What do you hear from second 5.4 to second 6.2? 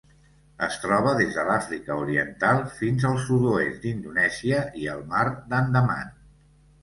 d'Andaman.